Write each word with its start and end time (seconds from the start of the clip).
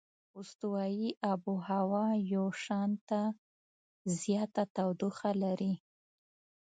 استوایي 0.41 1.09
آب 1.31 1.43
هوا 1.67 2.07
یو 2.33 2.45
شانته 2.63 3.21
زیاته 4.21 4.63
تودوخه 4.75 5.31
لري. 5.43 5.73